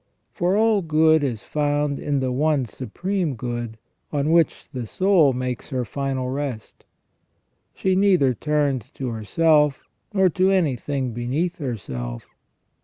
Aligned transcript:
For 0.33 0.57
all 0.57 0.81
good 0.81 1.23
is 1.23 1.43
found 1.43 1.99
in 1.99 2.21
the 2.21 2.31
One 2.31 2.65
Supreme 2.65 3.35
Good, 3.35 3.77
on 4.11 4.31
which 4.31 4.67
the 4.71 4.87
soul 4.87 5.31
makes 5.31 5.69
her 5.69 5.85
final 5.85 6.31
rest. 6.31 6.85
She 7.75 7.95
neither 7.95 8.33
turns 8.33 8.89
to 8.93 9.09
herself, 9.09 9.83
nor 10.11 10.27
to 10.29 10.49
anything 10.49 11.13
beneath 11.13 11.59
herself. 11.59 12.25